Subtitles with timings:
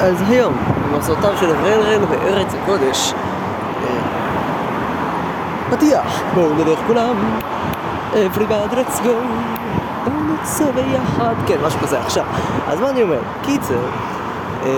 [0.00, 0.54] אז היום,
[0.92, 3.14] במסורתם של רל בארץ הקודש,
[3.82, 3.98] אה,
[5.70, 7.14] פתיח, בואו נלך כולם,
[8.12, 9.16] everybody let's go,
[10.04, 12.24] בואו נצא ביחד, כן, משהו כזה עכשיו.
[12.68, 13.18] אז מה אני אומר?
[13.42, 13.80] קיצר,
[14.66, 14.70] אה,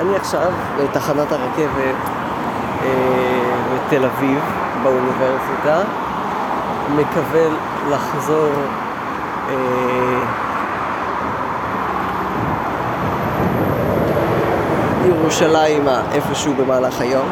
[0.00, 1.94] אני עכשיו בתחנת הרכבת
[2.82, 2.88] אה,
[3.74, 4.40] בתל אביב,
[4.82, 5.82] באוניברסיטה,
[6.96, 7.46] מקווה
[7.90, 8.50] לחזור
[15.20, 17.28] ירושלימה איפשהו במהלך היום.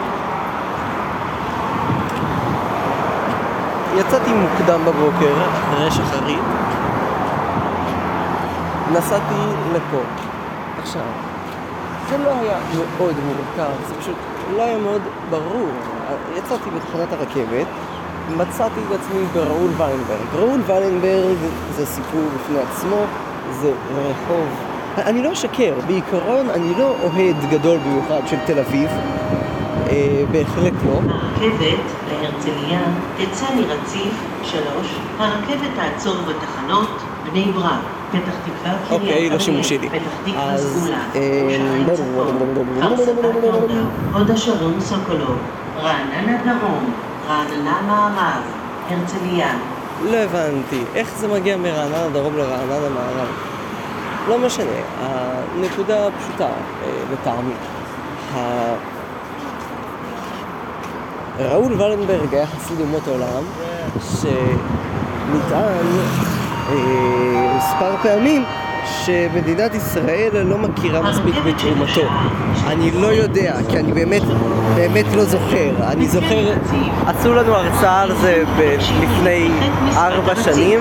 [3.97, 6.45] יצאתי מוקדם בבוקר, אחרי שחרית.
[8.93, 9.35] נסעתי
[9.73, 10.03] לפה.
[10.83, 11.03] עכשיו,
[12.11, 12.57] זה לא היה
[12.99, 14.17] מאוד מורכב, זה פשוט
[14.57, 15.69] לא היה מאוד ברור.
[16.37, 17.67] יצאתי בתחנת הרכבת,
[18.37, 20.27] מצאתי את עצמי בראול ויינברג.
[20.35, 21.37] ראול ויינברג
[21.77, 23.05] זה סיפור בפני עצמו,
[23.61, 28.91] זה רחוב אני לא אשקר, בעיקרון אני לא אוהד גדול במיוחד של תל אביב,
[29.89, 30.93] אה, בהחלט לא.
[30.93, 32.81] הרכבת להרצליה
[33.17, 34.87] תצא מרציף שלוש,
[35.19, 36.89] הרכבת תעצור בתחנות
[37.31, 39.89] בני ברק, פתח תקווה, אוקיי, לא שימושי לי.
[39.89, 42.37] פתח תקווה סגולה, ירושלים צפון,
[44.13, 45.39] הוד השרון סוקולוב,
[45.77, 46.93] רעננה דרום,
[47.29, 48.43] רעננה מערב,
[48.91, 49.55] הרצליה.
[50.11, 53.52] לא הבנתי, איך זה מגיע מרעננה דרום לרעננה מערב?
[54.29, 54.71] לא משנה,
[55.01, 57.55] הנקודה פשוטה אה, לטעמי.
[61.39, 63.43] ראול ולנברג היה חסיד אומות העולם,
[64.21, 65.87] שנטען
[66.71, 68.45] אה, מספר פעמים
[68.87, 72.09] שמדינת ישראל לא מכירה מספיק בתרומתו.
[72.67, 74.23] אני לא יודע, כי אני באמת,
[74.75, 75.71] באמת לא זוכר.
[75.81, 76.53] אני זוכר,
[77.07, 78.43] עשו לנו הרצאה על זה
[79.01, 79.51] לפני
[79.97, 80.81] ארבע שנים.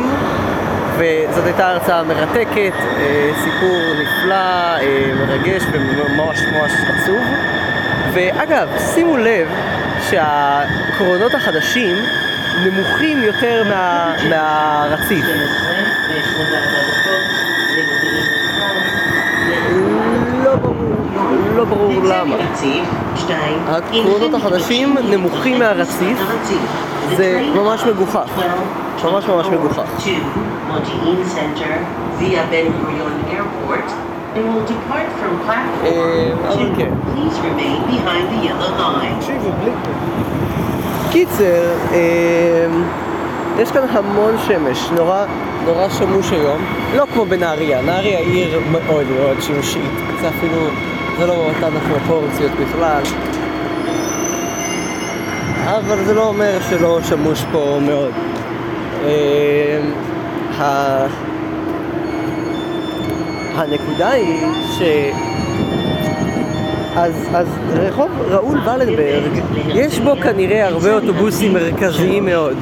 [1.02, 7.22] וזאת הייתה הרצאה מרתקת, אה, סיפור נפלא, אה, מרגש וממש ממש עצוב.
[8.14, 9.48] ואגב, שימו לב
[10.10, 11.96] שהקרונות החדשים
[12.66, 15.26] נמוכים יותר מה, מהרציף.
[20.44, 20.76] לא ברור,
[21.56, 22.36] לא ברור למה.
[23.68, 26.18] הקרונות החדשים נמוכים מהרציף,
[27.18, 28.30] זה ממש מגוחך.
[29.04, 30.04] ממש ממש מגוחך.
[30.72, 31.74] Modi'in Center
[32.18, 33.88] via Ben Gurion Airport
[34.36, 36.88] and will depart from platform 2.
[37.12, 39.20] Please remain behind the yellow line.
[39.20, 39.72] תקשיבו, בלי...
[41.12, 41.74] קיצר,
[43.60, 45.26] יש כאן המון שמש, נורא,
[45.66, 46.62] נורא שמוש היום,
[46.96, 50.58] לא כמו בנהריה, נהריה עיר מאוד מאוד שימושית, זה אפילו,
[51.20, 53.02] זה לא באותן הפרופורציות בכלל,
[55.66, 58.12] אבל זה לא אומר שלא שמוש פה מאוד.
[63.56, 64.46] הנקודה היא
[64.78, 64.82] ש...
[66.96, 72.58] אז, אז רחוב ראול ולנברג, יש בו כנראה הרבה אוטובוסים מרכזיים מאוד,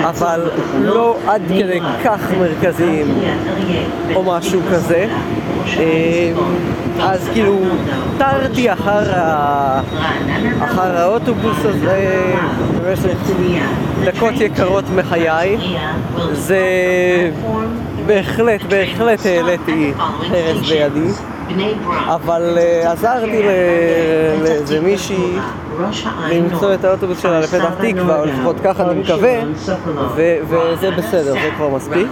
[0.00, 0.50] אבל
[0.80, 3.06] לא עד כדי כך מרכזיים
[4.14, 5.06] או משהו כזה.
[7.00, 7.58] אה, אז כאילו,
[8.18, 9.80] תרתי אחר, ה...
[10.64, 12.24] אחר האוטובוס הזה
[12.84, 13.16] במשך
[14.04, 15.58] דקות יקרות מחיי.
[16.32, 16.60] זה
[18.06, 19.92] בהחלט, בהחלט העליתי
[20.30, 21.12] הרס בידי.
[22.06, 23.42] אבל uh, עזרתי
[24.42, 25.38] לאיזה מישהי
[26.30, 29.40] למצוא את האוטובוס שלה לפתח תקווה, או לפחות ככה אני מקווה,
[30.48, 32.06] וזה בסדר, זה כבר מספיק.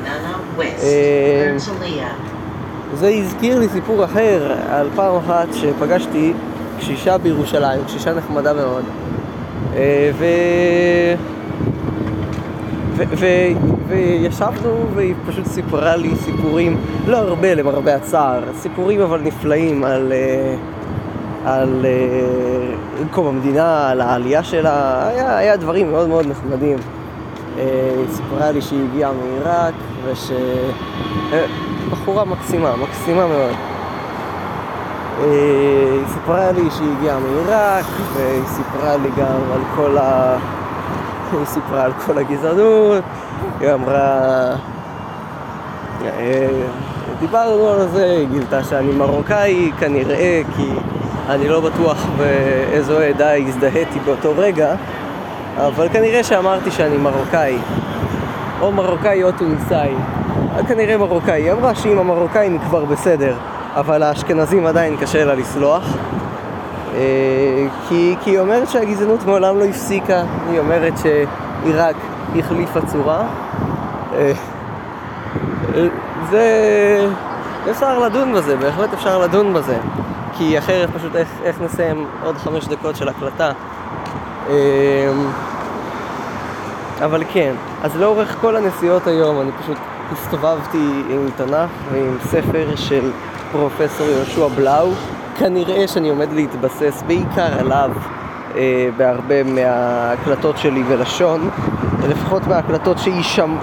[2.94, 6.32] זה הזכיר לי סיפור אחר על פעם אחת שפגשתי
[6.78, 8.84] קשישה בירושלים, קשישה נחמדה מאוד,
[9.74, 10.24] אה, ו...
[13.88, 20.56] וישבנו והיא פשוט סיפרה לי סיפורים, לא הרבה למרבה הצער, סיפורים אבל נפלאים על, אה,
[21.44, 26.78] על אה, קום המדינה, על העלייה שלה, היה, היה דברים מאוד מאוד נחמדים.
[27.56, 29.74] היא סיפרה לי שהיא הגיעה מעיראק
[30.04, 30.30] וש...
[31.90, 33.54] בחורה מקסימה, מקסימה מאוד.
[35.22, 37.84] היא סיפרה לי שהיא הגיעה מעיראק
[38.14, 40.36] והיא סיפרה לי גם על כל ה...
[41.32, 43.04] היא סיפרה על כל הגזענות,
[43.60, 44.54] היא אמרה...
[46.02, 46.48] אה,
[47.20, 50.68] דיברנו על זה, היא גילתה שאני מרוקאי כנראה, כי
[51.28, 54.74] אני לא בטוח באיזו עדה הזדהיתי באותו רגע,
[55.56, 57.58] אבל כנראה שאמרתי שאני מרוקאי,
[58.60, 59.94] או מרוקאי או טוניסאי,
[60.68, 61.42] כנראה מרוקאי.
[61.42, 63.34] היא אמרה שעם המרוקאים היא כבר בסדר,
[63.74, 65.96] אבל האשכנזים עדיין קשה לה לסלוח.
[66.94, 71.96] אה, כי, כי היא אומרת שהגזענות מעולם לא הפסיקה, היא אומרת שעיראק
[72.38, 73.26] החליפה צורה.
[74.14, 74.32] אה,
[76.30, 77.08] זה,
[77.70, 79.76] אפשר לדון בזה, בהחלט אפשר לדון בזה.
[80.38, 83.52] כי אחרת פשוט איך, איך נסיים עוד חמש דקות של הקלטה.
[87.04, 89.76] אבל כן, אז לאורך כל הנסיעות היום אני פשוט
[90.12, 93.10] הסתובבתי עם תנ"ך ועם ספר של
[93.52, 94.90] פרופסור יהושע בלאו.
[95.38, 97.90] כנראה שאני עומד להתבסס בעיקר עליו
[98.56, 101.50] אה, בהרבה מההקלטות שלי ולשון,
[102.08, 102.96] לפחות מההקלטות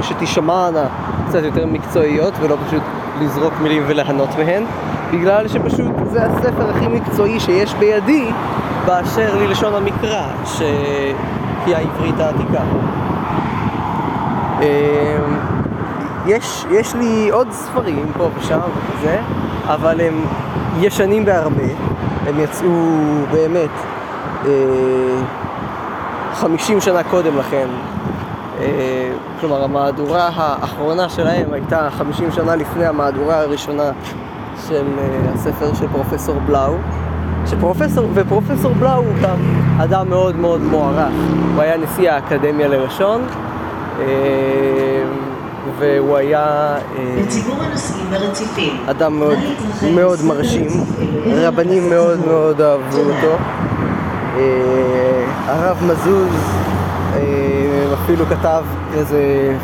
[0.02, 0.88] שתישמענה
[1.28, 2.84] קצת יותר מקצועיות ולא פשוט
[3.22, 4.64] לזרוק מילים וליהנות מהן,
[5.14, 8.32] בגלל שפשוט זה הספר הכי מקצועי שיש בידי
[8.86, 12.64] באשר ללשון המקרא, שהיא העברית העתיקה.
[14.62, 15.18] אה,
[16.26, 18.60] יש, יש לי עוד ספרים פה ושם
[18.92, 19.20] וזה,
[19.66, 20.26] אבל הם
[20.80, 21.64] ישנים בהרבה,
[22.28, 22.70] הם יצאו
[23.32, 23.70] באמת
[24.46, 24.52] אה,
[26.34, 27.68] 50 שנה קודם לכן.
[28.60, 33.92] אה, כלומר, המהדורה האחרונה שלהם הייתה 50 שנה לפני המהדורה הראשונה
[34.68, 36.74] של אה, הספר של פרופסור בלאו.
[37.46, 39.38] שפרופסור, ופרופסור בלאו הוא גם
[39.84, 41.14] אדם מאוד מאוד מוערך.
[41.56, 43.22] הוא היה נשיא האקדמיה ללשון.
[44.00, 45.04] אה,
[45.80, 46.76] והוא היה
[48.10, 48.78] ברציפים.
[48.90, 49.38] אדם מאוד,
[49.96, 50.70] מאוד מרשים,
[51.26, 53.38] רבנים מאוד מאוד אהבו אותו.
[54.38, 56.34] אה, הרב מזוז
[57.14, 58.64] אה, אפילו כתב
[58.94, 59.22] איזה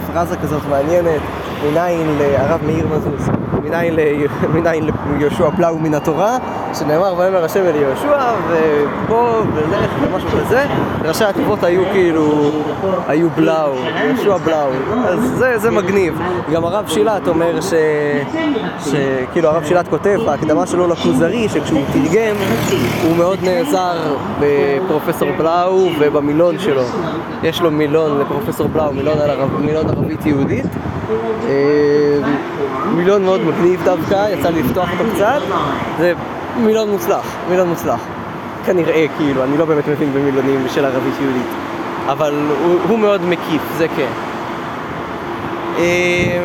[0.08, 1.22] פרזה כזאת מעניינת,
[1.68, 3.30] מניין לרב מאיר מזוז,
[3.64, 6.38] מניין, ליהושע פלאו מן התורה,
[6.74, 10.66] שנאמר ויאמר השם אל יהושע, ובוא ולך ומשהו כזה.
[11.06, 12.52] ראשי התיבות היו כאילו,
[13.08, 13.74] היו בלאו,
[14.06, 14.70] יהושע בלאו,
[15.06, 16.20] אז זה, זה מגניב.
[16.54, 17.74] גם הרב שילת אומר ש...
[18.80, 22.36] שכאילו הרב שילת כותב בהקדמה שלו לכוזרי, שכשהוא תרגם,
[23.04, 26.84] הוא מאוד נעזר בפרופסור בלאו ובמילון שלו.
[27.44, 30.66] יש לו מילון לפרופסור בלאו, מילון, ערב, מילון ערבית יהודית.
[32.94, 35.42] מילון מאוד מגניב דווקא, יצא לי לפתוח אותו קצת.
[35.98, 36.14] זה
[36.58, 38.00] מילון מוצלח, מילון מוצלח.
[38.66, 41.48] כנראה, כאילו, אני לא באמת מבין במילונים של ערבית יהודית.
[42.08, 44.12] אבל הוא, הוא מאוד מקיף, זה כן.
[45.78, 46.44] אה,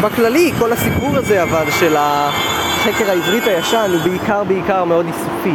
[0.00, 5.54] בכללי, כל הסיפור הזה אבל של החקר העברית הישן הוא בעיקר בעיקר מאוד איסופי.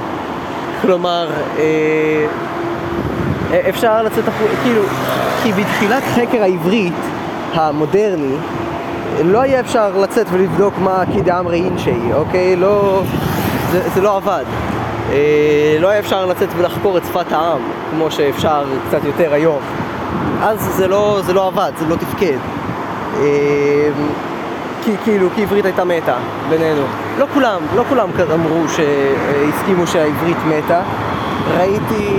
[0.82, 2.26] כלומר, אה,
[3.70, 4.24] אפשר לצאת,
[4.64, 4.82] כאילו,
[5.44, 6.94] כי בתחילת חקר העברית
[7.54, 8.36] המודרני
[9.24, 12.56] לא היה אפשר לצאת ולבדוק מה קידה אמרי אינשי, אוקיי?
[12.56, 13.04] לא...
[13.72, 14.44] זה, זה לא עבד.
[15.12, 19.60] אה, לא היה אפשר לצאת ולחקור את שפת העם, כמו שאפשר קצת יותר היום.
[20.42, 22.38] אז זה לא, זה לא עבד, זה לא תפקד.
[23.20, 23.90] אה,
[24.84, 26.16] כי, כאילו, כי עברית הייתה מתה
[26.50, 26.82] בינינו.
[27.18, 30.82] לא כולם, לא כולם אמרו שהסכימו שהעברית מתה.
[31.58, 32.10] ראיתי,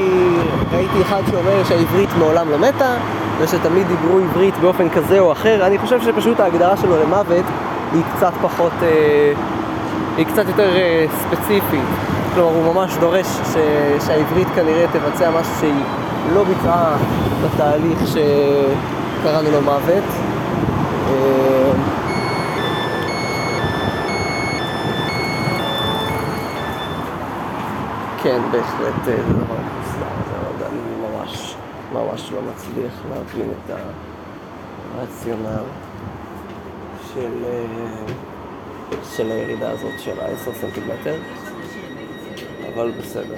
[0.72, 2.96] ראיתי אחד שאומר שהעברית מעולם לא מתה,
[3.40, 5.66] ושתמיד דיברו עברית באופן כזה או אחר.
[5.66, 7.44] אני חושב שפשוט ההגדרה שלו למוות
[7.92, 9.32] היא קצת פחות, אה,
[10.16, 11.84] היא קצת יותר אה, ספציפית.
[12.34, 13.56] כלומר, הוא ממש דורש ש,
[14.06, 15.82] שהעברית כנראה תבצע משהו שהיא
[16.34, 16.96] לא ביצעה
[17.44, 20.04] בתהליך שקראנו לו מוות.
[21.08, 21.72] אה,
[28.22, 29.65] כן, בהחלט זה דבר אני
[32.04, 33.70] ממש, לא מצליח להבין את
[34.94, 35.64] הרציונל
[37.14, 37.44] של,
[39.16, 41.16] של הירידה הזאת של ה-10 סנטימטר,
[42.74, 43.36] אבל בסדר.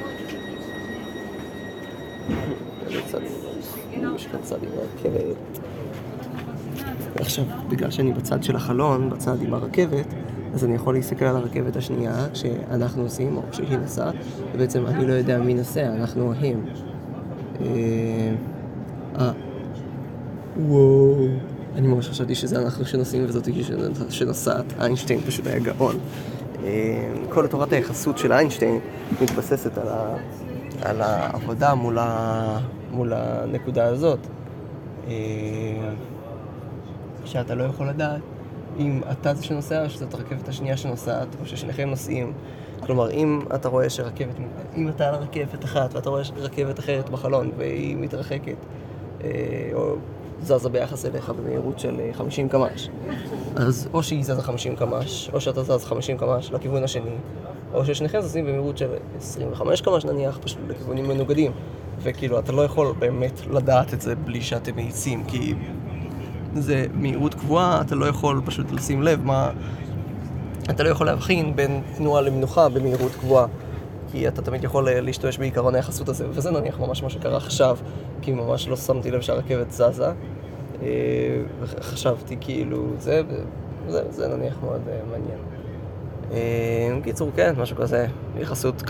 [7.15, 10.07] עכשיו, בגלל שאני בצד של החלון, בצד עם הרכבת,
[10.55, 14.15] אז אני יכול להסתכל על הרכבת השנייה שאנחנו עושים, או שהיא נסעת,
[14.55, 16.65] ובעצם אני לא יודע מי נסע, אנחנו או הם.
[17.61, 19.31] אה...
[20.57, 21.27] וואו.
[21.75, 23.49] אני ממש חשבתי שזה אנחנו שנוסעים וזאת
[24.11, 24.65] שנוסעת.
[24.81, 25.97] איינשטיין פשוט היה גאון.
[27.29, 28.79] כל תורת היחסות של איינשטיין
[29.23, 30.17] מתבססת על, ה...
[30.83, 32.59] על העבודה מול, ה...
[32.91, 34.19] מול הנקודה הזאת.
[37.25, 38.21] שאתה לא יכול לדעת
[38.79, 42.33] אם אתה זה שנוסע או שזאת הרכבת השנייה שנוסעת, או ששניכם נוסעים.
[42.87, 44.35] כלומר, אם אתה רואה שרכבת,
[44.77, 48.57] אם אתה על רכבת אחת ואתה רואה רכבת אחרת בחלון והיא מתרחקת,
[49.25, 49.29] אה,
[49.75, 49.95] או
[50.43, 52.89] זזה ביחס אליך במהירות של 50 קמ"ש,
[53.57, 57.17] אז או שהיא זזה 50 קמ"ש, או שאתה זז 50 קמ"ש לכיוון השני,
[57.75, 61.53] או ששניכם זזים במהירות של 25 קמ"ש נניח, פשוט לכיוונים מנוגדים.
[62.03, 65.55] וכאילו, אתה לא יכול באמת לדעת את זה בלי שאתם מאיצים, כי
[66.55, 69.51] זה מהירות קבועה, אתה לא יכול פשוט לשים לב מה...
[70.71, 73.47] אתה לא יכול להבחין בין תנועה למנוחה במהירות קבועה.
[74.13, 77.79] כי אתה תמיד יכול להשתמש בעיקרון היחסות הזה, וזה נניח ממש מה שקרה עכשיו,
[78.23, 80.13] כי ממש לא שמתי לב שהרכבת זזה.
[81.61, 83.23] וחשבתי כאילו, זה,
[83.89, 85.39] זה, זה נניח מאוד מעניין.
[87.01, 88.07] בקיצור, כן, משהו כזה,
[88.39, 88.89] יחסות כללית.